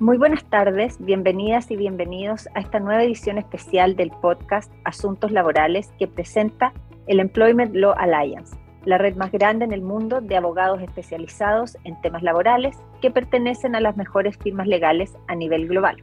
Muy 0.00 0.18
buenas 0.18 0.44
tardes, 0.46 0.96
bienvenidas 0.98 1.70
y 1.70 1.76
bienvenidos 1.76 2.48
a 2.56 2.60
esta 2.60 2.80
nueva 2.80 3.04
edición 3.04 3.38
especial 3.38 3.94
del 3.94 4.10
podcast 4.10 4.72
Asuntos 4.82 5.30
Laborales 5.30 5.92
que 6.00 6.08
presenta 6.08 6.72
el 7.06 7.20
Employment 7.20 7.72
Law 7.76 7.94
Alliance, 7.96 8.56
la 8.84 8.98
red 8.98 9.14
más 9.14 9.30
grande 9.30 9.64
en 9.64 9.72
el 9.72 9.82
mundo 9.82 10.20
de 10.20 10.36
abogados 10.36 10.82
especializados 10.82 11.78
en 11.84 12.00
temas 12.00 12.24
laborales 12.24 12.76
que 13.00 13.12
pertenecen 13.12 13.76
a 13.76 13.80
las 13.80 13.96
mejores 13.96 14.36
firmas 14.36 14.66
legales 14.66 15.16
a 15.28 15.36
nivel 15.36 15.68
global. 15.68 16.02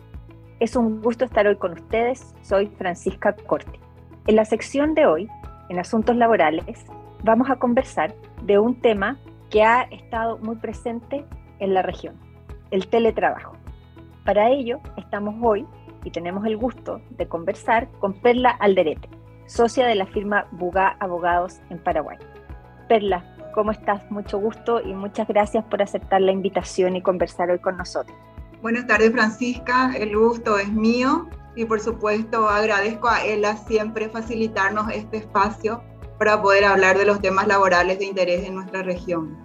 Es 0.62 0.78
un 0.78 1.02
gusto 1.02 1.26
estar 1.26 1.46
hoy 1.46 1.58
con 1.58 1.74
ustedes, 1.74 2.34
soy 2.44 2.68
Francisca 2.68 3.36
Corti. 3.46 3.78
En 4.26 4.38
la 4.38 4.46
sección 4.46 4.96
de 4.96 5.06
hoy, 5.06 5.28
en 5.68 5.80
Asuntos 5.80 6.16
Laborales, 6.16 6.86
vamos 7.26 7.50
a 7.50 7.58
conversar 7.58 8.16
de 8.44 8.58
un 8.58 8.80
tema 8.80 9.20
que 9.50 9.64
ha 9.64 9.82
estado 9.92 10.38
muy 10.38 10.56
presente 10.56 11.26
en 11.60 11.74
la 11.74 11.82
región, 11.82 12.16
el 12.72 12.88
teletrabajo. 12.88 13.61
Para 14.26 14.52
ello, 14.52 14.80
estamos 14.98 15.34
hoy 15.42 15.66
y 16.04 16.12
tenemos 16.12 16.46
el 16.46 16.56
gusto 16.56 17.02
de 17.10 17.28
conversar 17.28 17.90
con 18.00 18.14
Perla 18.14 18.52
Alderete, 18.52 19.10
socia 19.48 19.88
de 19.88 19.96
la 19.96 20.06
firma 20.06 20.46
Bugá 20.52 20.96
Abogados 21.00 21.60
en 21.72 21.80
Paraguay. 21.80 22.18
Perla, 22.88 23.26
¿cómo 23.56 23.72
estás? 23.72 24.10
Mucho 24.12 24.38
gusto 24.38 24.80
y 24.80 24.94
muchas 24.94 25.28
gracias 25.28 25.66
por 25.66 25.82
aceptar 25.82 26.22
la 26.22 26.32
invitación 26.32 26.96
y 26.96 27.02
conversar 27.02 27.50
hoy 27.50 27.58
con 27.58 27.78
nosotros. 27.78 28.16
Buenas 28.62 28.86
tardes, 28.86 29.12
Francisca. 29.12 29.92
El 29.98 30.16
gusto 30.16 30.60
es 30.60 30.72
mío 30.72 31.28
y 31.56 31.66
por 31.66 31.80
supuesto 31.80 32.48
agradezco 32.48 33.08
a 33.08 33.26
ELA 33.26 33.58
siempre 33.58 34.08
facilitarnos 34.08 34.92
este 34.92 35.18
espacio 35.18 35.84
para 36.20 36.40
poder 36.44 36.66
hablar 36.66 36.96
de 37.00 37.06
los 37.06 37.22
temas 37.22 37.48
laborales 37.48 37.98
de 37.98 38.06
interés 38.06 38.48
en 38.48 38.54
nuestra 38.54 38.84
región. 38.84 39.36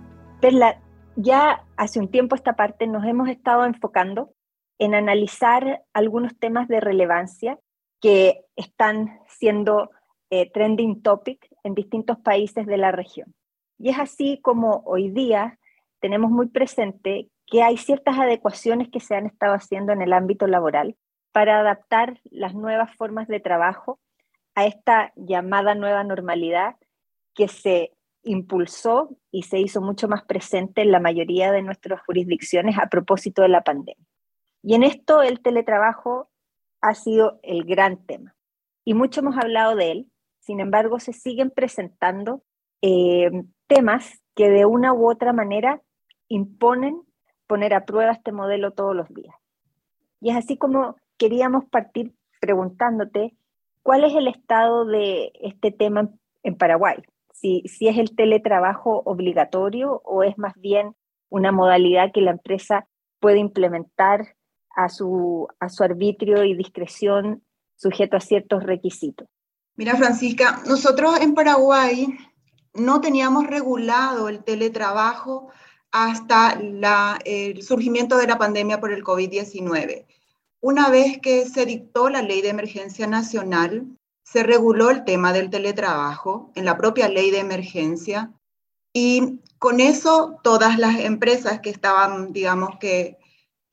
Perla, 0.42 0.78
ya 1.16 1.64
hace 1.78 1.98
un 1.98 2.10
tiempo 2.10 2.34
esta 2.34 2.56
parte 2.56 2.86
nos 2.86 3.06
hemos 3.06 3.30
estado 3.30 3.64
enfocando 3.64 4.35
en 4.78 4.94
analizar 4.94 5.82
algunos 5.92 6.38
temas 6.38 6.68
de 6.68 6.80
relevancia 6.80 7.58
que 8.00 8.44
están 8.56 9.20
siendo 9.26 9.90
eh, 10.30 10.50
trending 10.50 11.02
topic 11.02 11.48
en 11.62 11.74
distintos 11.74 12.18
países 12.18 12.66
de 12.66 12.76
la 12.76 12.92
región. 12.92 13.34
Y 13.78 13.90
es 13.90 13.98
así 13.98 14.40
como 14.42 14.82
hoy 14.86 15.10
día 15.10 15.58
tenemos 16.00 16.30
muy 16.30 16.48
presente 16.48 17.28
que 17.46 17.62
hay 17.62 17.76
ciertas 17.76 18.18
adecuaciones 18.18 18.88
que 18.88 19.00
se 19.00 19.14
han 19.14 19.26
estado 19.26 19.54
haciendo 19.54 19.92
en 19.92 20.02
el 20.02 20.12
ámbito 20.12 20.46
laboral 20.46 20.96
para 21.32 21.60
adaptar 21.60 22.20
las 22.30 22.54
nuevas 22.54 22.94
formas 22.96 23.28
de 23.28 23.40
trabajo 23.40 24.00
a 24.54 24.66
esta 24.66 25.12
llamada 25.16 25.74
nueva 25.74 26.02
normalidad 26.02 26.76
que 27.34 27.48
se 27.48 27.92
impulsó 28.22 29.10
y 29.30 29.42
se 29.42 29.58
hizo 29.60 29.80
mucho 29.80 30.08
más 30.08 30.24
presente 30.24 30.82
en 30.82 30.90
la 30.90 30.98
mayoría 30.98 31.52
de 31.52 31.62
nuestras 31.62 32.00
jurisdicciones 32.02 32.78
a 32.78 32.88
propósito 32.88 33.42
de 33.42 33.48
la 33.48 33.62
pandemia. 33.62 34.06
Y 34.66 34.74
en 34.74 34.82
esto 34.82 35.22
el 35.22 35.42
teletrabajo 35.42 36.28
ha 36.80 36.94
sido 36.94 37.38
el 37.44 37.62
gran 37.62 38.04
tema. 38.04 38.34
Y 38.84 38.94
mucho 38.94 39.20
hemos 39.20 39.36
hablado 39.36 39.76
de 39.76 39.92
él, 39.92 40.10
sin 40.40 40.58
embargo 40.58 40.98
se 40.98 41.12
siguen 41.12 41.52
presentando 41.52 42.42
eh, 42.82 43.30
temas 43.68 44.20
que 44.34 44.50
de 44.50 44.64
una 44.64 44.92
u 44.92 45.08
otra 45.08 45.32
manera 45.32 45.80
imponen 46.26 47.00
poner 47.46 47.74
a 47.74 47.84
prueba 47.84 48.10
este 48.10 48.32
modelo 48.32 48.72
todos 48.72 48.96
los 48.96 49.08
días. 49.10 49.36
Y 50.20 50.30
es 50.30 50.36
así 50.36 50.58
como 50.58 50.96
queríamos 51.16 51.64
partir 51.66 52.16
preguntándote 52.40 53.36
cuál 53.84 54.02
es 54.02 54.16
el 54.16 54.26
estado 54.26 54.84
de 54.84 55.30
este 55.42 55.70
tema 55.70 56.10
en 56.42 56.56
Paraguay, 56.56 56.96
si, 57.32 57.62
si 57.68 57.86
es 57.86 57.98
el 57.98 58.16
teletrabajo 58.16 59.00
obligatorio 59.04 60.02
o 60.04 60.24
es 60.24 60.36
más 60.38 60.54
bien 60.56 60.96
una 61.28 61.52
modalidad 61.52 62.10
que 62.12 62.20
la 62.20 62.32
empresa 62.32 62.88
puede 63.20 63.38
implementar 63.38 64.35
a 64.76 64.88
su, 64.88 65.48
a 65.58 65.68
su 65.68 65.82
arbitrio 65.82 66.44
y 66.44 66.54
discreción 66.54 67.42
sujeto 67.74 68.16
a 68.16 68.20
ciertos 68.20 68.62
requisitos. 68.62 69.26
Mira, 69.74 69.96
Francisca, 69.96 70.62
nosotros 70.66 71.20
en 71.20 71.34
Paraguay 71.34 72.16
no 72.74 73.00
teníamos 73.00 73.46
regulado 73.46 74.28
el 74.28 74.44
teletrabajo 74.44 75.48
hasta 75.90 76.58
el 77.24 77.62
surgimiento 77.62 78.18
de 78.18 78.26
la 78.26 78.38
pandemia 78.38 78.80
por 78.80 78.92
el 78.92 79.02
COVID-19. 79.02 80.06
Una 80.60 80.90
vez 80.90 81.18
que 81.18 81.46
se 81.46 81.64
dictó 81.64 82.10
la 82.10 82.22
ley 82.22 82.42
de 82.42 82.50
emergencia 82.50 83.06
nacional, 83.06 83.86
se 84.22 84.42
reguló 84.42 84.90
el 84.90 85.04
tema 85.04 85.32
del 85.32 85.50
teletrabajo 85.50 86.50
en 86.54 86.64
la 86.64 86.76
propia 86.76 87.08
ley 87.08 87.30
de 87.30 87.38
emergencia 87.38 88.32
y 88.92 89.40
con 89.58 89.80
eso 89.80 90.38
todas 90.42 90.78
las 90.78 90.98
empresas 90.98 91.60
que 91.60 91.70
estaban, 91.70 92.32
digamos 92.32 92.78
que, 92.80 93.18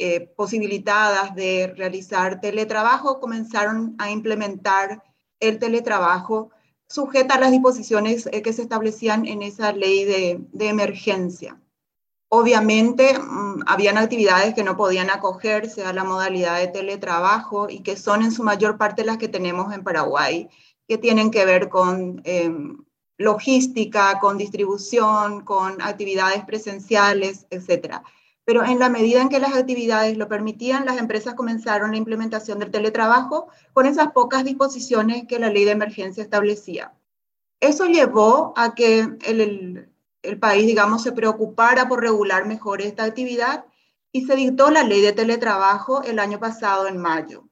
eh, 0.06 0.20
posibilitadas 0.36 1.34
de 1.34 1.74
realizar 1.78 2.42
teletrabajo 2.42 3.22
comenzaron 3.22 3.96
a 4.00 4.12
implementar 4.12 5.02
el 5.40 5.60
teletrabajo 5.60 6.50
sujeta 6.90 7.36
a 7.36 7.40
las 7.40 7.52
disposiciones 7.52 8.28
eh, 8.34 8.42
que 8.42 8.52
se 8.52 8.64
establecían 8.64 9.26
en 9.26 9.42
esa 9.42 9.72
ley 9.72 10.04
de, 10.04 10.68
emergencia. 10.68 11.58
Obviamente, 12.28 13.18
mmm, 13.18 13.62
habían 13.66 13.98
actividades 13.98 14.54
que 14.54 14.66
no 14.66 14.76
podían 14.76 15.10
acogerse 15.10 15.86
a 15.86 15.94
la 15.94 16.04
modalidad 16.04 16.60
de 16.60 16.68
teletrabajo 16.68 17.70
y 17.70 17.80
que 17.80 17.96
son 17.96 18.24
en 18.24 18.34
su 18.34 18.44
mayor 18.44 18.78
parte 18.78 19.06
las 19.06 19.18
que 19.18 19.30
tenemos 19.30 19.74
en 19.74 19.86
Paraguay, 19.86 20.50
que 20.86 20.98
tienen 20.98 21.32
que 21.32 21.46
ver 21.46 21.70
con 21.70 22.22
eh, 22.26 22.52
logística, 23.18 24.20
con 24.20 24.38
distribución, 24.38 25.46
con 25.46 25.82
actividades 25.82 26.44
presenciales, 26.44 27.48
etcétera 27.50 28.04
pero 28.46 28.66
en 28.66 28.80
la 28.80 28.90
medida 28.90 29.22
en 29.22 29.30
que 29.30 29.40
las 29.40 29.56
actividades 29.56 30.18
lo 30.18 30.28
permitían, 30.28 30.86
las 30.86 30.98
empresas 30.98 31.34
comenzaron 31.34 31.92
la 31.92 31.98
implementación 31.98 32.60
del 32.60 32.72
teletrabajo 32.72 33.48
con 33.72 33.86
esas 33.86 34.12
pocas 34.12 34.44
disposiciones 34.44 35.26
que 35.28 35.40
la 35.40 35.50
ley 35.50 35.64
de 35.64 35.72
emergencia 35.72 36.24
establecía. 36.24 36.94
Eso 37.62 37.86
llevó 37.86 38.54
a 38.58 38.76
que 38.76 39.08
el, 39.26 39.90
el, 40.22 40.40
país, 40.40 40.68
digamos, 40.68 41.04
se 41.04 41.14
preocupara 41.14 41.88
por 41.88 42.02
regular 42.02 42.46
mejor 42.46 42.82
esta 42.82 43.06
actividad 43.06 43.66
y 44.12 44.26
se 44.26 44.36
dictó 44.36 44.70
la 44.70 44.84
ley 44.84 45.02
de 45.02 45.14
teletrabajo 45.14 46.04
el 46.04 46.20
año 46.20 46.40
pasado, 46.40 46.88
en 46.88 46.98
mayo. 46.98 47.48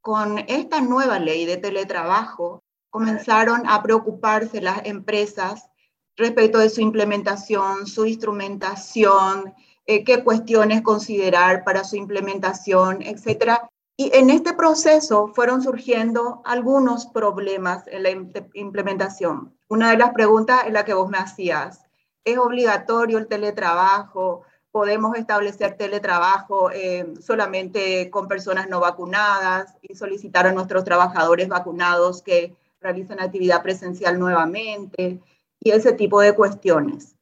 Con 0.00 0.38
esta 0.46 0.80
nueva 0.80 1.18
ley 1.18 1.44
de 1.46 1.56
teletrabajo, 1.56 2.62
comenzaron 2.90 3.62
a 3.68 3.82
preocuparse 3.82 4.60
las 4.60 4.84
empresas 4.84 5.68
respecto 6.16 6.58
de 6.58 6.70
su 6.70 6.80
implementación, 6.80 7.86
su 7.86 8.06
instrumentación, 8.06 9.52
eh, 9.86 10.04
qué 10.04 10.22
cuestiones 10.22 10.82
considerar 10.82 11.64
para 11.64 11.84
su 11.84 11.96
implementación, 11.96 13.02
etcétera. 13.02 13.68
Y 13.96 14.10
en 14.16 14.30
este 14.30 14.54
proceso 14.54 15.28
fueron 15.34 15.62
surgiendo 15.62 16.40
algunos 16.44 17.06
problemas 17.06 17.84
en 17.86 18.02
la 18.02 18.10
implementación. 18.54 19.54
Una 19.68 19.90
de 19.90 19.98
las 19.98 20.12
preguntas 20.12 20.62
es 20.66 20.72
la 20.72 20.84
que 20.84 20.94
vos 20.94 21.10
me 21.10 21.18
hacías. 21.18 21.84
¿Es 22.24 22.38
obligatorio 22.38 23.18
el 23.18 23.26
teletrabajo? 23.26 24.42
¿Podemos 24.70 25.16
establecer 25.16 25.76
teletrabajo 25.76 26.70
eh, 26.70 27.12
solamente 27.20 28.08
con 28.10 28.26
personas 28.26 28.68
no 28.68 28.80
vacunadas 28.80 29.74
y 29.82 29.94
solicitar 29.94 30.46
a 30.46 30.52
nuestros 30.52 30.84
trabajadores 30.84 31.48
vacunados 31.48 32.22
que 32.22 32.56
realicen 32.80 33.20
actividad 33.20 33.62
presencial 33.62 34.18
nuevamente? 34.18 35.20
Y 35.60 35.70
ese 35.72 35.92
tipo 35.92 36.20
de 36.20 36.34
cuestiones. 36.34 37.16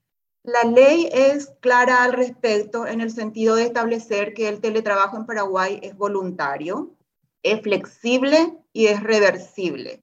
La 0.49 0.65
ley 0.65 1.11
es 1.13 1.53
clara 1.61 2.05
al 2.05 2.15
respecto 2.15 2.87
en 2.87 3.03
el 3.03 3.11
sentido 3.11 3.55
de 3.55 3.65
establecer 3.65 4.33
que 4.33 4.49
el 4.49 4.63
teletrabajo 4.63 5.19
en 5.19 5.27
Paraguay 5.27 5.79
es 5.83 5.95
voluntario, 5.95 6.95
es 7.43 7.61
flexible 7.61 8.57
y 8.73 8.87
es 8.87 9.03
reversible. 9.03 10.03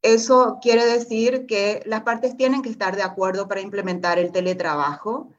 Eso 0.00 0.58
quiere 0.62 0.84
decir 0.86 1.46
que 1.46 1.82
las 1.84 2.02
partes 2.02 2.36
tienen 2.36 2.62
que 2.62 2.68
estar 2.68 2.94
de 2.94 3.02
acuerdo 3.02 3.48
para 3.48 3.60
implementar 3.60 4.20
el 4.20 4.30
teletrabajo, 4.30 5.32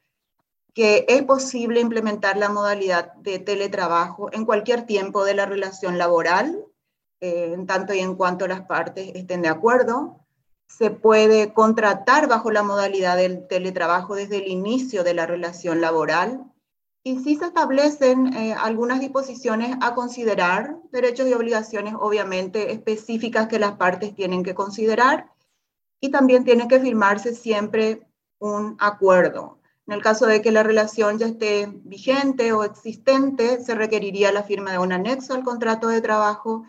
que 0.73 1.05
es 1.07 1.23
posible 1.23 1.79
implementar 1.79 2.35
la 2.35 2.49
modalidad 2.49 3.13
de 3.13 3.39
teletrabajo 3.39 4.29
en 4.33 4.43
cualquier 4.43 4.85
tiempo 4.85 5.23
de 5.23 5.35
la 5.35 5.45
relación 5.45 5.97
laboral, 5.97 6.65
eh, 7.21 7.53
en 7.53 7.65
tanto 7.65 7.93
y 7.93 7.99
en 7.99 8.15
cuanto 8.15 8.45
las 8.45 8.63
partes 8.63 9.09
estén 9.15 9.41
de 9.41 9.47
acuerdo, 9.47 10.22
se 10.77 10.89
puede 10.89 11.53
contratar 11.53 12.27
bajo 12.27 12.49
la 12.49 12.63
modalidad 12.63 13.15
del 13.15 13.47
teletrabajo 13.47 14.15
desde 14.15 14.37
el 14.37 14.47
inicio 14.47 15.03
de 15.03 15.13
la 15.13 15.27
relación 15.27 15.81
laboral. 15.81 16.51
Y 17.03 17.19
sí 17.19 17.35
se 17.35 17.45
establecen 17.45 18.33
eh, 18.33 18.53
algunas 18.53 18.99
disposiciones 18.99 19.75
a 19.81 19.93
considerar, 19.93 20.77
derechos 20.91 21.27
y 21.27 21.33
obligaciones 21.33 21.93
obviamente 21.99 22.71
específicas 22.71 23.47
que 23.47 23.59
las 23.59 23.73
partes 23.73 24.15
tienen 24.15 24.41
que 24.41 24.55
considerar. 24.55 25.29
Y 25.99 26.09
también 26.09 26.43
tiene 26.43 26.67
que 26.67 26.79
firmarse 26.79 27.35
siempre 27.35 28.07
un 28.39 28.75
acuerdo. 28.79 29.59
En 29.85 29.93
el 29.93 30.01
caso 30.01 30.25
de 30.25 30.41
que 30.41 30.51
la 30.51 30.63
relación 30.63 31.19
ya 31.19 31.27
esté 31.27 31.67
vigente 31.83 32.51
o 32.51 32.63
existente, 32.63 33.63
se 33.63 33.75
requeriría 33.75 34.31
la 34.31 34.43
firma 34.43 34.71
de 34.71 34.79
un 34.79 34.91
anexo 34.91 35.35
al 35.35 35.43
contrato 35.43 35.87
de 35.87 36.01
trabajo. 36.01 36.63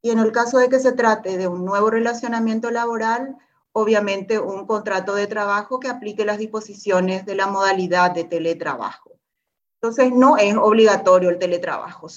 Y 0.00 0.10
en 0.10 0.20
el 0.20 0.30
caso 0.30 0.58
de 0.58 0.68
que 0.68 0.78
se 0.78 0.92
trate 0.92 1.38
de 1.38 1.48
un 1.48 1.64
nuevo 1.64 1.90
relacionamiento 1.90 2.70
laboral, 2.70 3.36
obviamente 3.80 4.38
un 4.38 4.66
contrato 4.66 5.14
de 5.14 5.26
trabajo 5.26 5.78
que 5.78 5.88
aplique 5.88 6.24
las 6.24 6.38
disposiciones 6.38 7.24
de 7.26 7.34
la 7.34 7.46
modalidad 7.46 8.10
de 8.10 8.24
teletrabajo. 8.24 9.12
Entonces, 9.80 10.12
no 10.12 10.36
es 10.36 10.56
obligatorio 10.56 11.30
el 11.30 11.38
teletrabajo. 11.38 12.08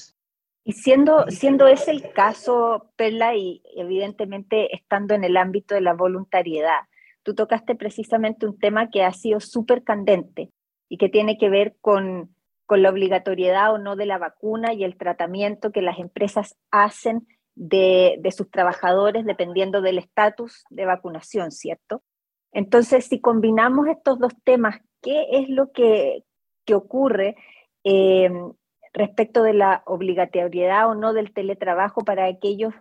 Y 0.63 0.73
siendo, 0.73 1.25
siendo 1.29 1.67
ese 1.67 1.91
el 1.91 2.11
caso, 2.13 2.91
Perla, 2.95 3.35
y 3.35 3.61
evidentemente 3.75 4.75
estando 4.75 5.13
en 5.13 5.23
el 5.23 5.37
ámbito 5.37 5.75
de 5.75 5.81
la 5.81 5.93
voluntariedad, 5.93 6.87
tú 7.23 7.35
tocaste 7.35 7.75
precisamente 7.75 8.45
un 8.45 8.57
tema 8.57 8.89
que 8.89 9.03
ha 9.03 9.13
sido 9.13 9.39
súper 9.39 9.83
candente 9.83 10.51
y 10.89 10.97
que 10.97 11.09
tiene 11.09 11.37
que 11.37 11.49
ver 11.49 11.75
con, 11.81 12.35
con 12.65 12.81
la 12.81 12.89
obligatoriedad 12.89 13.73
o 13.73 13.77
no 13.77 13.95
de 13.95 14.07
la 14.07 14.17
vacuna 14.17 14.73
y 14.73 14.83
el 14.83 14.97
tratamiento 14.97 15.71
que 15.71 15.81
las 15.81 15.99
empresas 15.99 16.57
hacen 16.71 17.27
de, 17.55 18.19
sus 18.35 18.49
trabajadores 18.49 19.25
dependiendo 19.25 19.81
del 19.81 19.97
estatus 19.97 20.63
de 20.69 20.85
vacunación, 20.85 21.51
¿cierto? 21.51 22.03
Entonces, 22.51 23.05
si 23.05 23.19
combinamos 23.19 23.87
estos 23.87 24.19
dos 24.19 24.33
temas, 24.43 24.79
¿qué 25.01 25.25
es 25.31 25.49
lo 25.49 25.71
que, 25.71 26.23
que 26.65 26.75
ocurre 26.75 27.35
eh, 27.83 28.29
respecto 28.93 29.43
de 29.43 29.53
la 29.53 29.83
obligatoriedad 29.85 30.89
o 30.89 30.95
no 30.95 31.13
del 31.13 31.33
teletrabajo 31.33 32.01
para 32.01 32.25
aquellos 32.25 32.73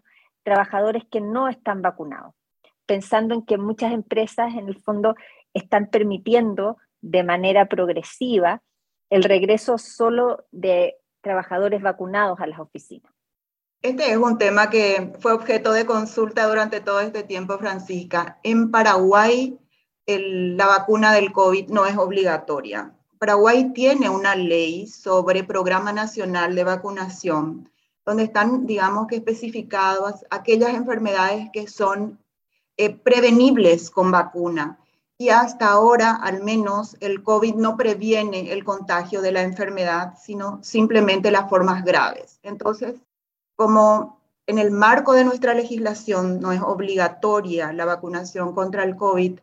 trabajadores 0.43 1.05
que 1.11 1.21
no 1.21 1.49
están 1.49 1.83
vacunados? 1.83 2.35
Pensando 2.87 3.35
en 3.35 3.45
que 3.45 3.59
muchas 3.59 3.93
empresas, 3.93 4.55
en 4.55 4.69
el 4.69 4.81
fondo, 4.81 5.15
están 5.55 5.89
permitiendo 5.89 6.79
de 7.01 7.23
manera 7.23 7.67
progresiva 7.67 8.63
el 9.09 9.25
regreso 9.25 9.79
solo 9.79 10.45
de 10.53 10.97
trabajadores 11.21 11.83
vacunados 11.83 12.41
a 12.41 12.47
las 12.47 12.59
oficinas. 12.59 13.13
Este 13.83 14.11
es 14.11 14.19
un 14.19 14.37
tema 14.37 14.69
que 14.69 15.15
fue 15.21 15.33
objeto 15.33 15.73
de 15.73 15.87
consulta 15.87 16.47
durante 16.47 16.83
todo 16.83 17.01
este 17.01 17.23
tiempo, 17.23 17.57
Francisca. 17.57 18.39
En 18.43 18.71
Paraguay, 18.71 19.59
la 20.07 20.67
vacuna 20.67 21.15
del 21.15 21.33
COVID 21.33 21.71
no 21.71 21.87
es 21.87 21.97
obligatoria. 21.97 22.95
Paraguay 23.19 23.73
tiene 23.73 24.11
una 24.11 24.37
ley 24.37 24.87
sobre 24.87 25.45
Programa 25.45 25.95
Nacional 25.95 26.55
de 26.55 26.65
Vacunación, 26.65 27.71
donde 28.05 28.25
están, 28.25 28.67
digamos 28.67 29.07
que 29.07 29.17
especificadas 29.17 30.27
aquellas 30.29 30.75
enfermedades 30.75 31.49
que 31.51 31.67
son 31.67 32.19
eh, 32.77 32.95
prevenibles 32.95 33.91
con 33.91 34.11
vacuna. 34.11 34.79
Y 35.17 35.31
hasta 35.31 35.71
ahora, 35.71 36.17
al 36.17 36.43
menos, 36.43 36.99
el 37.01 37.23
COVID 37.23 37.55
no 37.55 37.79
previene 37.79 38.53
el 38.53 38.63
contagio 38.63 39.23
de 39.23 39.33
la 39.33 39.41
enfermedad, 39.41 40.19
sino 40.21 40.63
simplemente 40.63 41.31
las 41.31 41.49
formas 41.49 41.83
graves. 41.83 42.41
Entonces, 42.43 43.01
como 43.61 44.19
en 44.47 44.59
el 44.59 44.71
marco 44.71 45.13
de 45.13 45.23
nuestra 45.23 45.53
legislación 45.53 46.41
no 46.41 46.51
es 46.51 46.63
obligatoria 46.63 47.75
la 47.75 47.85
vacunación 47.85 48.55
contra 48.55 48.85
el 48.85 48.97
COVID, 48.97 49.39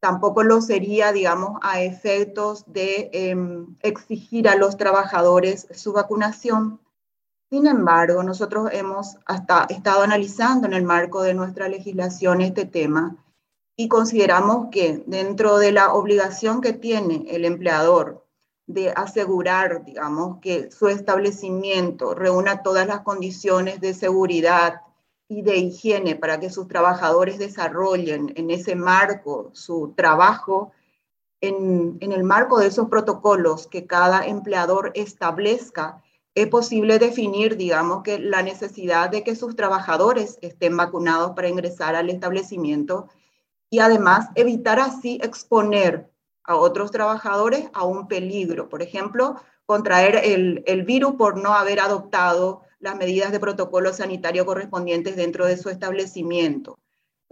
tampoco 0.00 0.42
lo 0.42 0.60
sería, 0.60 1.12
digamos, 1.12 1.60
a 1.62 1.80
efectos 1.80 2.64
de 2.66 3.08
em, 3.12 3.76
exigir 3.82 4.48
a 4.48 4.56
los 4.56 4.76
trabajadores 4.76 5.68
su 5.70 5.92
vacunación. 5.92 6.80
Sin 7.50 7.68
embargo, 7.68 8.24
nosotros 8.24 8.68
hemos 8.72 9.16
hasta 9.26 9.66
estado 9.68 10.02
analizando 10.02 10.66
en 10.66 10.72
el 10.72 10.82
marco 10.82 11.22
de 11.22 11.34
nuestra 11.34 11.68
legislación 11.68 12.40
este 12.40 12.64
tema 12.64 13.16
y 13.76 13.86
consideramos 13.86 14.70
que 14.72 15.04
dentro 15.06 15.58
de 15.58 15.70
la 15.70 15.94
obligación 15.94 16.60
que 16.60 16.72
tiene 16.72 17.26
el 17.28 17.44
empleador 17.44 18.21
de 18.66 18.90
asegurar, 18.90 19.84
digamos, 19.84 20.38
que 20.40 20.70
su 20.70 20.88
establecimiento 20.88 22.14
reúna 22.14 22.62
todas 22.62 22.86
las 22.86 23.00
condiciones 23.00 23.80
de 23.80 23.94
seguridad 23.94 24.82
y 25.28 25.42
de 25.42 25.56
higiene 25.56 26.14
para 26.14 26.38
que 26.38 26.50
sus 26.50 26.68
trabajadores 26.68 27.38
desarrollen 27.38 28.32
en 28.36 28.50
ese 28.50 28.76
marco 28.76 29.50
su 29.52 29.94
trabajo, 29.96 30.72
en, 31.40 31.96
en 32.00 32.12
el 32.12 32.22
marco 32.22 32.58
de 32.58 32.68
esos 32.68 32.88
protocolos 32.88 33.66
que 33.66 33.86
cada 33.86 34.26
empleador 34.26 34.92
establezca, 34.94 36.02
es 36.34 36.46
posible 36.46 36.98
definir, 36.98 37.56
digamos, 37.56 38.02
que 38.02 38.18
la 38.18 38.42
necesidad 38.42 39.10
de 39.10 39.22
que 39.22 39.36
sus 39.36 39.54
trabajadores 39.56 40.38
estén 40.40 40.76
vacunados 40.76 41.32
para 41.32 41.48
ingresar 41.48 41.94
al 41.94 42.08
establecimiento 42.08 43.08
y 43.68 43.80
además 43.80 44.28
evitar 44.34 44.78
así 44.78 45.18
exponer 45.22 46.11
a 46.44 46.56
otros 46.56 46.90
trabajadores 46.90 47.68
a 47.72 47.84
un 47.84 48.08
peligro. 48.08 48.68
Por 48.68 48.82
ejemplo, 48.82 49.36
contraer 49.66 50.20
el, 50.24 50.62
el 50.66 50.82
virus 50.84 51.14
por 51.14 51.40
no 51.40 51.54
haber 51.54 51.80
adoptado 51.80 52.62
las 52.78 52.96
medidas 52.96 53.30
de 53.32 53.40
protocolo 53.40 53.92
sanitario 53.92 54.44
correspondientes 54.44 55.16
dentro 55.16 55.46
de 55.46 55.56
su 55.56 55.70
establecimiento. 55.70 56.78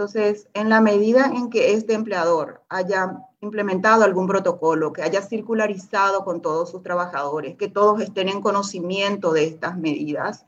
Entonces, 0.00 0.48
en 0.54 0.70
la 0.70 0.80
medida 0.80 1.26
en 1.26 1.50
que 1.50 1.74
este 1.74 1.92
empleador 1.92 2.62
haya 2.70 3.18
implementado 3.40 4.04
algún 4.04 4.26
protocolo, 4.26 4.92
que 4.92 5.02
haya 5.02 5.20
circularizado 5.20 6.24
con 6.24 6.40
todos 6.40 6.70
sus 6.70 6.82
trabajadores, 6.82 7.56
que 7.56 7.68
todos 7.68 8.00
estén 8.00 8.28
en 8.28 8.40
conocimiento 8.40 9.32
de 9.32 9.44
estas 9.44 9.76
medidas, 9.76 10.46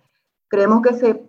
creemos 0.49 0.81
que 0.82 0.94
se, 0.94 1.23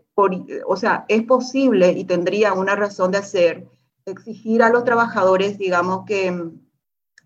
o 0.65 0.75
sea, 0.77 1.03
es 1.09 1.23
posible 1.23 1.91
y 1.91 2.05
tendría 2.05 2.53
una 2.53 2.75
razón 2.75 3.11
de 3.11 3.17
hacer 3.17 3.67
exigir 4.05 4.63
a 4.63 4.69
los 4.69 4.85
trabajadores, 4.85 5.57
digamos, 5.57 6.05
que 6.05 6.51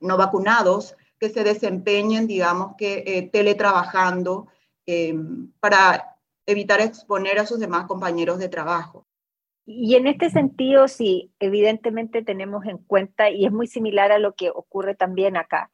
no 0.01 0.17
vacunados 0.17 0.95
que 1.19 1.29
se 1.29 1.43
desempeñen, 1.43 2.27
digamos 2.27 2.75
que 2.77 3.03
eh, 3.05 3.29
teletrabajando 3.31 4.47
eh, 4.85 5.15
para 5.59 6.15
evitar 6.45 6.79
exponer 6.79 7.39
a 7.39 7.45
sus 7.45 7.59
demás 7.59 7.87
compañeros 7.87 8.39
de 8.39 8.49
trabajo. 8.49 9.05
Y 9.65 9.95
en 9.95 10.07
este 10.07 10.29
sentido, 10.29 10.87
sí, 10.87 11.33
evidentemente 11.39 12.23
tenemos 12.23 12.65
en 12.65 12.77
cuenta, 12.77 13.29
y 13.29 13.45
es 13.45 13.51
muy 13.51 13.67
similar 13.67 14.13
a 14.13 14.19
lo 14.19 14.33
que 14.33 14.49
ocurre 14.49 14.95
también 14.95 15.35
acá, 15.35 15.71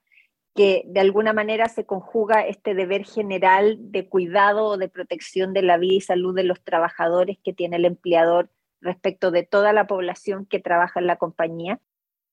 que 0.55 0.83
de 0.87 0.99
alguna 0.99 1.31
manera 1.31 1.69
se 1.69 1.85
conjuga 1.85 2.45
este 2.47 2.73
deber 2.73 3.05
general 3.05 3.77
de 3.91 4.07
cuidado 4.09 4.65
o 4.65 4.77
de 4.77 4.89
protección 4.89 5.53
de 5.53 5.61
la 5.61 5.77
vida 5.77 5.93
y 5.93 6.01
salud 6.01 6.35
de 6.35 6.43
los 6.43 6.63
trabajadores 6.63 7.37
que 7.43 7.53
tiene 7.53 7.75
el 7.75 7.85
empleador 7.85 8.49
respecto 8.81 9.29
de 9.29 9.43
toda 9.43 9.73
la 9.73 9.85
población 9.85 10.45
que 10.47 10.59
trabaja 10.59 10.99
en 10.99 11.07
la 11.07 11.17
compañía, 11.17 11.79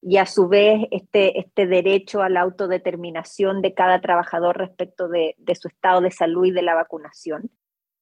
y 0.03 0.17
a 0.17 0.27
su 0.27 0.49
vez 0.49 0.87
este, 0.91 1.39
este 1.39 1.67
derecho 1.67 2.23
a 2.23 2.29
la 2.29 2.41
autodeterminación 2.41 3.61
de 3.61 3.75
cada 3.75 4.01
trabajador 4.01 4.57
respecto 4.57 5.09
de, 5.09 5.37
su 5.61 5.69
estado 5.69 6.01
de 6.01 6.11
salud 6.11 6.47
y 6.47 6.53
de 6.53 6.63
la 6.63 6.75
vacunación. 6.75 7.51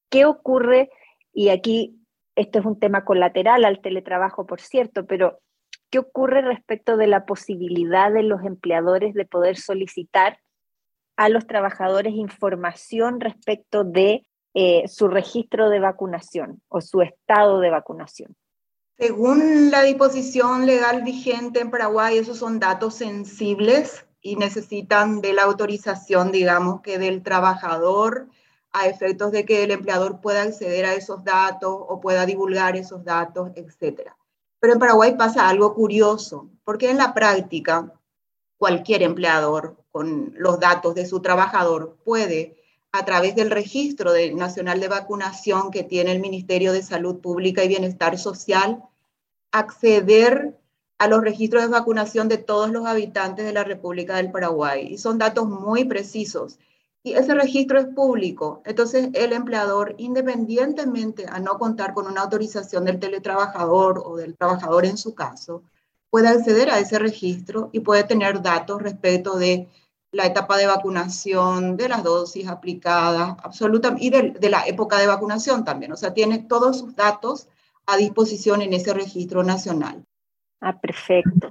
¿Qué 0.09 0.25
ocurre? 0.25 0.91
Y 1.33 1.49
aquí 1.49 1.99
esto 2.37 2.61
es 2.61 2.65
un 2.65 2.79
tema 2.79 3.05
colateral 3.05 3.65
al 3.65 3.81
teletrabajo, 3.81 4.47
por 4.47 4.61
cierto, 4.61 5.07
pero 5.07 5.41
¿qué 5.91 5.99
ocurre 5.99 6.41
respecto 6.41 6.97
de 6.97 7.09
la 7.09 7.27
posibilidad 7.27 8.13
de 8.13 8.23
los 8.23 8.45
empleadores 8.45 9.15
de 9.15 9.25
poder 9.25 9.57
solicitar 9.57 10.39
a 11.17 11.29
los 11.29 11.49
trabajadores 11.49 12.15
información 12.15 13.21
respecto 13.21 13.83
de 13.83 14.25
eh, 14.55 14.87
su 14.87 15.09
registro 15.09 15.69
de 15.69 15.81
vacunación 15.81 16.63
o 16.69 16.81
su 16.81 17.03
estado 17.03 17.59
de 17.59 17.71
vacunación? 17.71 18.37
Según 18.99 19.71
la 19.71 19.83
disposición 19.83 20.67
legal 20.67 21.03
vigente 21.03 21.61
en 21.61 21.71
Paraguay, 21.71 22.19
esos 22.19 22.39
son 22.39 22.59
datos 22.59 22.97
sensibles 22.97 24.05
y 24.21 24.35
necesitan 24.35 25.21
de 25.21 25.33
la 25.35 25.45
autorización, 25.45 26.33
digamos, 26.33 26.81
que 26.81 26.99
del 26.99 27.23
trabajador 27.23 28.27
a 28.73 28.89
efectos 28.89 29.31
de 29.31 29.45
que 29.45 29.63
el 29.63 29.71
empleador 29.71 30.21
pueda 30.21 30.43
acceder 30.43 30.85
a 30.85 30.95
esos 30.95 31.23
datos 31.23 31.73
o 31.73 32.01
pueda 32.01 32.27
divulgar 32.27 32.75
esos 32.75 33.05
datos, 33.05 33.53
etc. 33.55 34.11
Pero 34.59 34.73
en 34.73 34.81
Paraguay 34.81 35.17
pasa 35.17 35.49
algo 35.49 35.75
curioso, 35.75 36.51
porque 36.65 36.91
en 36.91 36.99
la 36.99 37.15
práctica 37.15 37.93
cualquier 38.57 39.05
empleador 39.05 39.77
con 39.93 40.35
los 40.37 40.59
datos 40.59 40.97
de 40.97 41.07
su 41.07 41.21
trabajador 41.21 41.97
puede, 42.05 42.58
a 42.99 43.05
través 43.05 43.37
del 43.37 43.51
registro 43.51 44.13
nacional 44.35 44.81
de 44.81 44.89
vacunación 44.89 45.71
que 45.71 45.85
tiene 45.85 46.13
el 46.13 46.21
Ministerio 46.21 46.73
de 46.73 46.83
Salud 46.83 47.21
Pública 47.21 47.63
y 47.63 47.69
Bienestar 47.69 48.19
Social, 48.19 48.83
acceder 49.53 50.59
a 50.99 51.07
los 51.07 51.23
registros 51.23 51.63
de 51.63 51.69
vacunación 51.69 52.29
de 52.29 52.39
todos 52.39 52.71
los 52.71 52.87
habitantes 52.87 53.45
de 53.45 53.53
la 53.53 53.63
República 53.63 54.17
del 54.17 54.33
Paraguay. 54.33 54.89
Y 54.93 54.99
son 54.99 55.17
datos 55.17 55.49
muy 55.49 55.85
precisos. 55.85 56.59
Y 57.05 57.13
ese 57.13 57.35
registro 57.35 57.79
es 57.79 57.87
público. 57.87 58.63
Entonces, 58.67 59.11
el 59.15 59.33
empleador, 59.33 59.95
independientemente 59.99 61.27
a 61.29 61.39
no 61.39 61.57
contar 61.57 61.95
con 61.95 62.09
una 62.09 62.23
autorización 62.23 62.85
del 62.85 62.99
teletrabajador 62.99 64.03
o 64.05 64.17
del 64.17 64.37
trabajador 64.37 64.85
en 64.85 64.99
su 64.99 65.15
caso, 65.15 65.63
puede 66.11 66.29
acceder 66.29 66.69
a 66.71 66.81
ese 66.81 66.99
registro 66.99 67.71
y 67.73 67.81
puede 67.81 68.03
tener 68.03 68.43
datos 68.43 68.83
respecto 68.83 69.39
de 69.39 69.69
la 70.13 70.27
etapa 70.27 70.57
de 70.57 70.67
vacunación, 70.67 71.77
de 71.77 71.89
las 71.89 72.03
dosis 72.03 72.49
aplicadas, 72.49 73.37
absolutamente, 73.43 74.05
y 74.05 74.11
de, 74.11 74.31
de 74.31 74.51
la 74.51 74.67
época 74.67 74.99
de 74.99 75.07
vacunación 75.07 75.65
también. 75.65 75.93
O 75.93 75.97
sea, 75.97 76.15
tiene 76.15 76.39
todos 76.39 76.79
sus 76.79 76.97
datos 76.97 77.49
a 77.87 77.97
disposición 77.97 78.63
en 78.63 78.75
ese 78.75 78.93
registro 78.93 79.43
nacional. 79.43 80.05
Ah, 80.61 80.79
perfecto. 80.79 81.51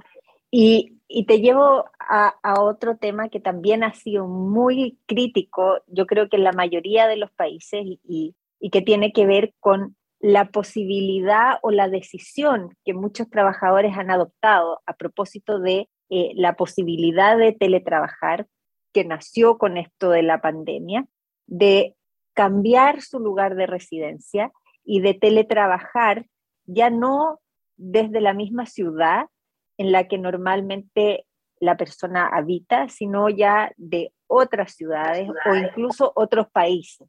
Y, 0.50 0.94
te 1.26 1.40
llevo 1.40 1.86
a, 1.98 2.34
otro 2.60 2.96
tema 2.96 3.28
que 3.28 3.40
también 3.40 3.82
ha 3.82 3.94
sido 3.94 4.26
muy 4.26 4.98
crítico, 5.06 5.80
yo 5.86 6.06
creo 6.06 6.28
que 6.28 6.36
en 6.36 6.44
la 6.44 6.52
mayoría 6.52 7.06
de 7.06 7.16
los 7.16 7.30
países, 7.32 7.80
y, 7.84 8.34
que 8.70 8.82
tiene 8.82 9.12
que 9.12 9.26
ver 9.26 9.54
con 9.60 9.96
la 10.20 10.50
posibilidad 10.50 11.58
o 11.62 11.70
la 11.70 11.88
decisión 11.88 12.76
que 12.84 12.92
muchos 12.92 13.30
trabajadores 13.30 13.96
han 13.96 14.10
adoptado 14.10 14.80
a 14.84 14.94
propósito 14.94 15.58
de 15.60 15.88
eh, 16.10 16.32
la 16.34 16.54
posibilidad 16.54 17.36
de 17.36 17.52
teletrabajar, 17.52 18.46
que 18.92 19.04
nació 19.04 19.58
con 19.58 19.76
esto 19.76 20.10
de 20.10 20.22
la 20.22 20.40
pandemia, 20.40 21.06
de 21.46 21.94
cambiar 22.34 23.02
su 23.02 23.18
lugar 23.18 23.56
de 23.56 23.66
residencia 23.66 24.52
y 24.84 25.00
de 25.00 25.14
teletrabajar 25.14 26.26
ya 26.64 26.88
no 26.88 27.40
desde 27.76 28.20
la 28.20 28.32
misma 28.32 28.66
ciudad 28.66 29.26
en 29.76 29.92
la 29.92 30.08
que 30.08 30.18
normalmente 30.18 31.26
la 31.60 31.76
persona 31.76 32.26
habita, 32.26 32.88
sino 32.88 33.28
ya 33.28 33.72
de 33.76 34.12
otras 34.26 34.74
ciudades 34.74 35.28
o 35.46 35.54
incluso 35.54 36.12
otros 36.14 36.48
países. 36.50 37.08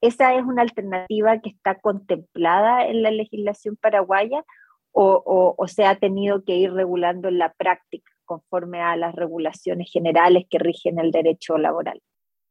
¿Esa 0.00 0.34
es 0.34 0.44
una 0.44 0.62
alternativa 0.62 1.40
que 1.40 1.50
está 1.50 1.76
contemplada 1.76 2.86
en 2.86 3.02
la 3.02 3.10
legislación 3.10 3.76
paraguaya 3.76 4.44
o, 4.92 5.64
se 5.68 5.84
ha 5.84 5.96
tenido 5.96 6.44
que 6.44 6.56
ir 6.56 6.72
regulando 6.72 7.28
en 7.28 7.38
la 7.38 7.52
práctica 7.52 8.10
conforme 8.28 8.80
a 8.80 8.96
las 8.96 9.16
regulaciones 9.16 9.90
generales 9.90 10.46
que 10.48 10.60
rigen 10.60 11.00
el 11.00 11.10
derecho 11.10 11.58
laboral? 11.58 12.00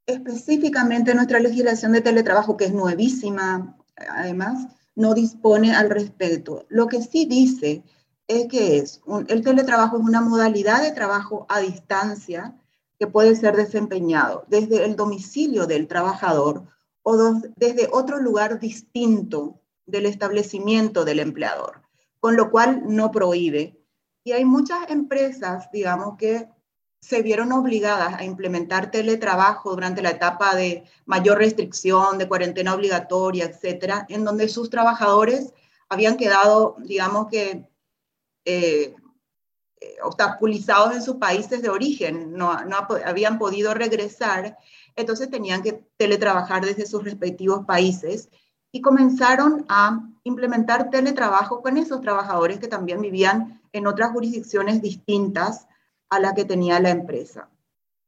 Específicamente 0.06 1.16
nuestra 1.16 1.40
legislación 1.40 1.94
de 1.94 2.02
teletrabajo, 2.02 2.58
que 2.58 2.66
es 2.66 2.74
nuevísima, 2.74 3.78
además, 4.10 4.68
no 4.96 5.14
dispone 5.14 5.74
al 5.74 5.90
respecto. 5.90 6.66
Lo 6.68 6.88
que 6.88 7.02
sí 7.02 7.26
dice 7.26 7.84
es 8.28 8.48
que 8.48 8.80
es 8.80 9.02
el 9.28 9.44
teletrabajo 9.44 9.98
es 9.98 10.04
una 10.04 10.22
modalidad 10.22 10.82
de 10.82 10.92
trabajo 10.92 11.46
a 11.50 11.60
distancia 11.60 12.56
que 13.00 13.08
puede 13.08 13.36
ser 13.36 13.56
desempeñado 13.56 14.44
desde 14.48 14.84
el 14.84 14.96
domicilio 14.96 15.68
del 15.68 15.88
trabajador 15.88 16.66
o 17.04 17.16
desde 17.56 17.88
otro 17.92 18.20
lugar 18.20 18.60
distinto 18.60 19.62
del 19.86 20.06
establecimiento 20.06 21.06
del 21.06 21.20
empleador, 21.20 21.82
con 22.20 22.36
lo 22.36 22.52
cual 22.52 22.84
no 22.86 23.12
prohíbe. 23.12 23.80
Y 24.28 24.34
hay 24.34 24.44
muchas 24.44 24.90
empresas, 24.90 25.72
digamos, 25.72 26.18
que 26.18 26.50
se 27.00 27.22
vieron 27.22 27.54
obligadas 27.54 28.16
a 28.16 28.26
implementar 28.26 28.92
teletrabajo 28.92 29.70
durante 29.70 30.02
la 30.02 30.10
etapa 30.10 30.54
de 30.54 30.84
mayor 31.06 31.38
restricción, 31.38 32.18
de 32.18 32.28
cuarentena 32.28 32.74
obligatoria, 32.74 33.46
etcétera, 33.46 34.06
en 34.10 34.26
donde 34.26 34.50
sus 34.50 34.70
trabajadores 34.70 35.54
habían 35.88 36.18
quedado, 36.18 36.76
digamos 36.80 37.28
que, 37.30 37.70
eh, 38.44 38.96
eh, 39.80 39.96
obstaculizados 40.04 40.94
en 40.94 41.02
sus 41.02 41.16
países 41.16 41.62
de 41.62 41.70
origen, 41.70 42.34
no, 42.34 42.66
no 42.66 42.86
habían 43.06 43.40
podido 43.40 43.74
regresar, 43.74 44.58
entonces 44.98 45.30
tenían 45.30 45.64
que 45.64 45.86
teletrabajar 45.96 46.66
desde 46.66 46.86
sus 46.86 47.02
respectivos 47.02 47.66
países 47.66 48.28
y 48.74 48.82
comenzaron 48.82 49.66
a 49.70 50.02
implementar 50.26 50.90
teletrabajo 50.90 51.62
con 51.62 51.78
esos 51.78 52.02
trabajadores 52.02 52.60
que 52.60 52.68
también 52.68 53.00
vivían 53.00 53.57
en 53.74 53.88
otras 53.88 54.12
jurisdicciones 54.12 54.82
distintas 54.82 55.68
a 56.10 56.20
la 56.20 56.34
que 56.34 56.46
tenía 56.46 56.80
la 56.80 56.90
empresa. 56.90 57.50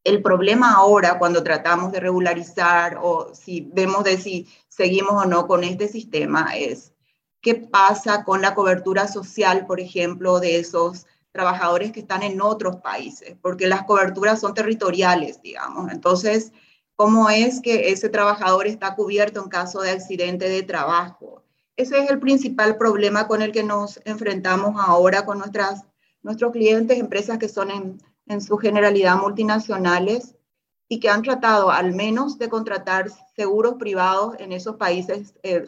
El 0.04 0.22
problema 0.22 0.74
ahora, 0.74 1.20
cuando 1.20 1.44
tratamos 1.44 1.92
de 1.92 2.00
regularizar 2.00 2.98
o 3.01 3.34
si 3.34 3.70
vemos 3.74 4.04
de 4.04 4.18
si 4.18 4.48
seguimos 4.70 5.24
o 5.24 5.28
no 5.28 5.46
con 5.46 5.63
este 5.63 5.88
sistema, 5.88 6.56
es 6.56 6.94
qué 7.42 7.56
pasa 7.56 8.24
con 8.24 8.42
la 8.42 8.56
cobertura 8.56 9.08
social, 9.08 9.66
por 9.66 9.80
ejemplo, 9.80 10.39
de 10.39 10.60
esos 10.60 11.06
trabajadores 11.32 11.92
que 11.92 12.00
están 12.01 12.24
en 12.24 12.42
otros 12.42 12.78
países, 12.78 13.36
porque 13.42 13.68
las 13.68 13.84
coberturas 13.84 14.39
son 14.39 14.54
territoriales, 14.54 15.42
digamos. 15.42 15.92
Entonces, 15.92 16.51
¿cómo 16.96 17.30
es 17.30 17.62
que 17.62 17.92
ese 17.92 18.10
trabajador 18.10 18.68
está 18.68 18.96
cubierto 18.96 19.44
en 19.44 19.50
caso 19.50 19.82
de 19.82 19.92
accidente 19.92 20.50
de 20.50 20.63
trabajo? 20.63 21.38
Ese 21.79 21.98
es 21.98 22.09
el 22.09 22.19
principal 22.19 22.75
problema 22.75 23.25
con 23.25 23.41
el 23.41 23.53
que 23.53 23.63
nos 23.63 24.01
enfrentamos 24.03 24.75
ahora 24.86 25.24
con 25.24 25.38
nuestras 25.38 25.86
nuestros 26.21 26.51
clientes, 26.51 27.00
empresas 27.00 27.38
que 27.38 27.48
son 27.48 27.71
en, 28.27 28.41
su 28.41 28.57
generalidad 28.57 29.15
multinacionales 29.15 30.36
y 30.89 31.00
que 31.00 31.07
han 31.07 31.21
tratado 31.21 31.71
al 31.71 31.93
menos 31.93 32.38
de 32.38 32.50
contratar 32.50 33.09
seguros 33.33 33.75
privados 33.75 34.36
en 34.39 34.51
esos 34.51 34.75
países 34.75 35.33
eh, 35.41 35.63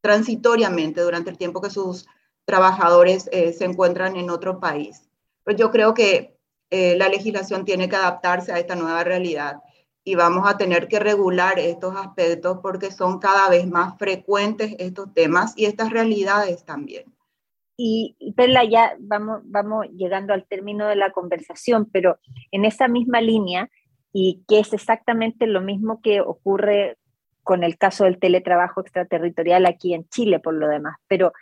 transitoriamente 0.00 1.00
durante 1.00 1.30
el 1.30 1.38
tiempo 1.38 1.60
que 1.60 1.70
sus 1.70 2.06
trabajadores 2.44 3.28
eh, 3.32 3.52
se 3.52 3.64
encuentran 3.64 4.14
en 4.14 4.30
otro 4.30 4.60
país. 4.60 5.10
Pues 5.42 5.56
yo 5.56 5.72
creo 5.72 5.92
que 5.92 6.38
eh, 6.70 6.94
la 6.96 7.08
legislación 7.08 7.64
tiene 7.64 7.88
que 7.88 7.96
adaptarse 7.96 8.52
a 8.52 8.60
esta 8.60 8.76
nueva 8.76 9.02
realidad 9.02 9.60
y 10.04 10.14
vamos 10.14 10.48
a 10.48 10.56
tener 10.56 10.88
que 10.88 10.98
regular 10.98 11.58
estos 11.58 11.94
aspectos 11.96 12.58
porque 12.62 12.90
son 12.90 13.18
cada 13.18 13.48
vez 13.48 13.66
más 13.68 13.96
frecuentes 13.98 14.74
estos 14.78 15.12
temas 15.14 15.54
y 15.56 15.66
estas 15.66 15.90
realidades 15.90 16.64
también. 16.64 17.04
Y, 17.76 18.16
Perla, 18.36 18.64
ya 18.64 18.96
vamos, 19.00 19.40
vamos 19.44 19.86
llegando 19.96 20.34
al 20.34 20.44
término 20.44 20.86
de 20.86 20.96
la 20.96 21.10
conversación, 21.10 21.88
pero 21.90 22.18
en 22.50 22.64
esa 22.64 22.86
misma 22.86 23.20
línea, 23.20 23.70
y 24.12 24.44
que 24.46 24.60
es 24.60 24.72
exactamente 24.72 25.46
lo 25.46 25.60
mismo 25.60 26.00
que 26.02 26.20
ocurre 26.20 26.98
con 27.42 27.64
el 27.64 27.78
caso 27.78 28.04
del 28.04 28.18
teletrabajo 28.18 28.80
extraterritorial 28.80 29.66
aquí 29.66 29.94
en 29.94 30.08
Chile, 30.08 30.38
por 30.38 30.54
lo 30.54 30.68
demás, 30.68 30.96
pero 31.08 31.32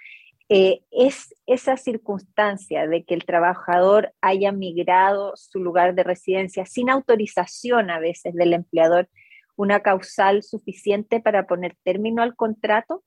eh, 0.53 0.83
es 0.91 1.33
esa 1.47 1.77
circunstancia 1.77 2.89
de 2.89 3.05
que 3.05 3.15
el 3.15 3.25
trabajador 3.25 4.13
haya 4.21 4.51
migrado 4.51 5.33
su 5.37 5.61
lugar 5.61 5.95
de 5.95 6.03
residencia 6.03 6.67
sin 6.67 6.91
autorización 6.91 7.89
a 7.89 8.01
veces 8.01 8.35
del 8.35 8.53
empleador, 8.53 9.09
una 9.55 9.79
causal 9.79 10.43
suficiente 10.43 11.21
para 11.21 11.47
poner 11.47 11.77
término 11.85 12.21
al 12.21 12.35
contrato 12.35 13.05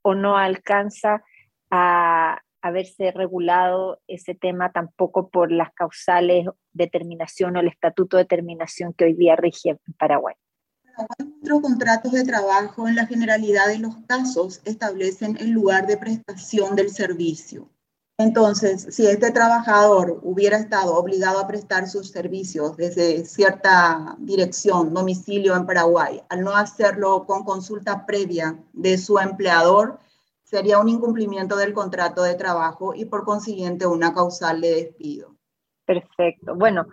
o 0.00 0.14
no 0.14 0.38
alcanza 0.38 1.22
a, 1.70 2.40
haberse 2.62 3.10
regulado 3.12 4.00
ese 4.06 4.34
tema 4.34 4.70
tampoco 4.70 5.30
por 5.30 5.50
las 5.50 5.72
causales 5.72 6.46
de 6.72 6.86
terminación 6.88 7.56
o 7.56 7.60
el 7.60 7.68
estatuto 7.68 8.16
de 8.16 8.26
terminación 8.26 8.92
que 8.92 9.06
hoy 9.06 9.14
día 9.14 9.36
rige 9.36 9.70
en 9.70 9.78
Paraguay. 9.98 10.34
Nuestros 11.18 11.60
contratos 11.60 12.12
de 12.12 12.24
trabajo 12.24 12.88
en 12.88 12.96
la 12.96 13.06
generalidad 13.06 13.68
de 13.68 13.78
los 13.78 13.96
casos 14.06 14.60
establecen 14.64 15.36
el 15.38 15.50
lugar 15.50 15.86
de 15.86 15.96
prestación 15.96 16.76
del 16.76 16.90
servicio. 16.90 17.68
Entonces, 18.18 18.86
si 18.90 19.06
este 19.06 19.30
trabajador 19.30 20.20
hubiera 20.22 20.58
estado 20.58 20.94
obligado 20.94 21.40
a 21.40 21.46
prestar 21.46 21.88
sus 21.88 22.10
servicios 22.10 22.76
desde 22.76 23.24
cierta 23.24 24.14
dirección, 24.18 24.92
domicilio 24.92 25.56
en 25.56 25.64
Paraguay, 25.64 26.20
al 26.28 26.42
no 26.42 26.54
hacerlo 26.54 27.24
con 27.24 27.44
consulta 27.44 28.04
previa 28.04 28.62
de 28.74 28.98
su 28.98 29.18
empleador, 29.18 29.98
sería 30.42 30.80
un 30.80 30.90
incumplimiento 30.90 31.56
del 31.56 31.72
contrato 31.72 32.22
de 32.22 32.34
trabajo 32.34 32.94
y 32.94 33.06
por 33.06 33.24
consiguiente 33.24 33.86
una 33.86 34.12
causal 34.12 34.60
de 34.60 34.74
despido. 34.74 35.34
Perfecto. 35.86 36.54
Bueno, 36.54 36.88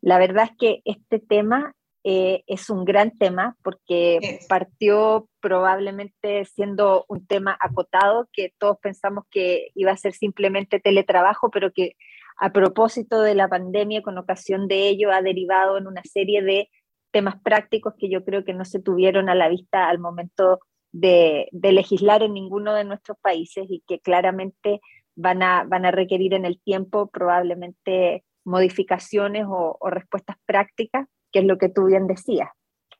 la 0.00 0.18
verdad 0.18 0.44
es 0.50 0.56
que 0.58 0.82
este 0.86 1.18
tema 1.18 1.74
eh, 2.04 2.42
es 2.46 2.68
un 2.68 2.84
gran 2.84 3.16
tema 3.16 3.56
porque 3.62 4.40
partió 4.48 5.28
probablemente 5.40 6.44
siendo 6.44 7.04
un 7.08 7.26
tema 7.26 7.56
acotado 7.60 8.28
que 8.32 8.52
todos 8.58 8.78
pensamos 8.82 9.24
que 9.30 9.68
iba 9.74 9.92
a 9.92 9.96
ser 9.96 10.12
simplemente 10.12 10.80
teletrabajo, 10.80 11.50
pero 11.50 11.72
que 11.72 11.96
a 12.38 12.50
propósito 12.52 13.20
de 13.22 13.34
la 13.34 13.48
pandemia, 13.48 14.02
con 14.02 14.18
ocasión 14.18 14.66
de 14.66 14.88
ello, 14.88 15.12
ha 15.12 15.22
derivado 15.22 15.78
en 15.78 15.86
una 15.86 16.02
serie 16.04 16.42
de 16.42 16.68
temas 17.12 17.36
prácticos 17.42 17.94
que 17.98 18.08
yo 18.08 18.24
creo 18.24 18.44
que 18.44 18.54
no 18.54 18.64
se 18.64 18.80
tuvieron 18.80 19.28
a 19.28 19.34
la 19.34 19.48
vista 19.48 19.88
al 19.88 19.98
momento 19.98 20.58
de, 20.92 21.48
legislar 21.52 22.22
en 22.22 22.34
ninguno 22.34 22.74
de 22.74 22.84
nuestros 22.84 23.16
países 23.20 23.66
y 23.68 23.82
que 23.86 24.00
claramente 24.00 24.80
van 25.14 25.42
a, 25.42 25.64
van 25.64 25.84
a 25.84 25.90
requerir 25.90 26.34
en 26.34 26.44
el 26.44 26.60
tiempo 26.60 27.08
probablemente 27.10 28.24
modificaciones 28.44 29.46
o, 29.48 29.78
respuestas 29.90 30.36
prácticas, 30.46 31.06
que 31.32 31.40
es 31.40 31.44
lo 31.44 31.58
que 31.58 31.68
tú 31.68 31.86
bien 31.86 32.06
decías. 32.06 32.50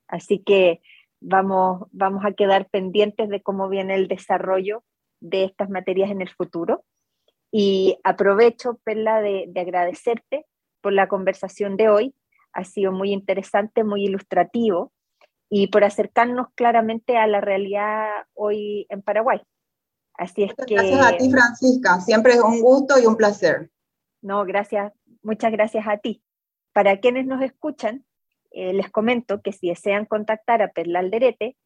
Así 0.09 0.39
que 0.39 0.81
vamos, 1.21 1.89
vamos 1.93 2.25
a 2.25 2.33
quedar 2.33 2.69
pendientes 2.69 3.29
de 3.29 3.43
cómo 3.43 3.69
viene 3.69 3.95
el 3.95 4.09
desarrollo 4.09 4.83
de 5.21 5.45
estas 5.45 5.71
materias 5.71 6.11
en 6.11 6.21
el 6.21 6.31
futuro. 6.31 6.85
Y 7.51 7.99
aprovecho, 8.03 8.81
Perla, 8.85 9.21
de, 9.21 9.45
de 9.49 9.61
agradecerte 9.61 10.47
por 10.81 10.93
la 10.93 11.09
conversación 11.09 11.77
de 11.77 11.89
hoy. 11.89 12.15
Ha 12.53 12.65
sido 12.65 12.93
muy 12.93 13.13
interesante, 13.13 13.85
muy 13.85 14.05
ilustrativo 14.05 14.93
y 15.49 15.67
por 15.67 15.85
acercarnos 15.85 16.49
claramente 16.55 17.19
a 17.19 17.27
la 17.27 17.41
realidad 17.41 18.09
hoy 18.35 18.87
en 18.89 19.03
Paraguay. 19.03 19.41
Así 20.15 20.45
es 20.45 20.55
que... 20.55 20.75
Gracias 20.75 21.07
a 21.07 21.17
ti, 21.17 21.31
Francisca. 21.31 22.01
Siempre 22.01 22.33
es 22.35 22.41
un 22.41 22.61
gusto 22.61 22.99
y 22.99 23.07
un 23.07 23.17
placer. 23.17 23.71
No, 24.23 24.45
gracias. 24.45 24.93
Muchas 25.23 25.53
gracias 25.53 25.87
a 25.87 25.99
ti. 25.99 26.23
Para 26.73 27.01
quienes 27.01 27.27
nos 27.27 27.43
escuchan, 27.43 28.05
eh, 28.55 28.73
les 28.73 28.91
comento 28.91 29.41
que 29.43 29.53
si 29.53 29.69
desean 29.69 30.07
contactar 30.07 30.63
a 30.63 30.69
Perla 30.69 31.01
Alderete, 31.01 31.57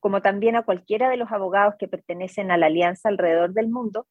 como 0.00 0.22
también 0.22 0.56
a 0.56 0.62
cualquiera 0.62 1.08
de 1.08 1.16
los 1.16 1.32
abogados 1.32 1.74
que 1.78 1.88
pertenecen 1.88 2.50
a 2.50 2.56
la 2.56 2.66
Alianza 2.66 3.08
alrededor 3.08 3.52
del 3.52 3.68
mundo, 3.68 4.06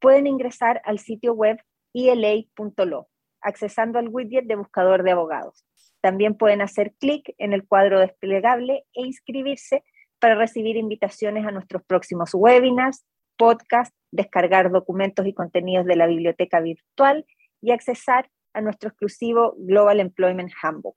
pueden 0.00 0.26
ingresar 0.26 0.80
al 0.84 0.98
sitio 0.98 1.32
web 1.34 1.58
ila.lo, 1.92 3.08
accesando 3.40 3.98
al 3.98 4.08
widget 4.08 4.46
de 4.46 4.56
buscador 4.56 5.02
de 5.02 5.12
abogados. 5.12 5.64
También 6.00 6.36
pueden 6.36 6.62
hacer 6.62 6.94
clic 6.98 7.34
en 7.38 7.52
el 7.52 7.66
cuadro 7.66 8.00
desplegable 8.00 8.84
e 8.94 9.02
inscribirse 9.06 9.84
para 10.18 10.34
recibir 10.34 10.76
invitaciones 10.76 11.46
a 11.46 11.50
nuestros 11.50 11.82
próximos 11.84 12.30
webinars, 12.34 13.04
podcasts, 13.36 13.96
descargar 14.10 14.70
documentos 14.70 15.26
y 15.26 15.34
contenidos 15.34 15.86
de 15.86 15.96
la 15.96 16.06
biblioteca 16.06 16.60
virtual 16.60 17.26
y 17.60 17.72
accesar 17.72 18.30
a 18.52 18.60
nuestro 18.60 18.90
exclusivo 18.90 19.54
Global 19.58 20.00
Employment 20.00 20.52
Handbook. 20.62 20.96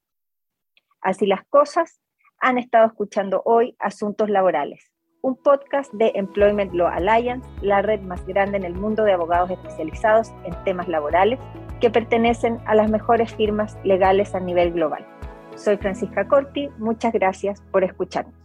Así 1.06 1.28
las 1.28 1.46
cosas, 1.52 2.02
han 2.40 2.58
estado 2.58 2.88
escuchando 2.88 3.44
hoy 3.46 3.76
Asuntos 3.78 4.28
Laborales, 4.28 4.92
un 5.22 5.36
podcast 5.36 5.94
de 5.94 6.12
Employment 6.16 6.74
Law 6.74 6.88
Alliance, 6.88 7.48
la 7.62 7.84
red 7.84 8.02
más 8.02 8.26
grande 8.26 8.58
en 8.58 8.64
el 8.64 8.74
mundo 8.74 9.04
de 9.04 9.14
abogados 9.14 9.52
especializados 9.52 10.32
en 10.46 10.64
temas 10.64 10.88
laborales 10.88 11.40
que 11.80 11.92
pertenecen 11.92 12.60
a 12.66 12.74
las 12.74 12.90
mejores 12.90 13.32
firmas 13.36 13.78
legales 13.84 14.34
a 14.34 14.40
nivel 14.40 14.74
global. 14.74 15.06
Soy 15.56 15.78
Francisca 15.78 16.28
Corti, 16.28 16.70
muchas 16.80 17.14
gracias 17.14 17.62
por 17.72 17.84
escucharnos. 17.84 18.45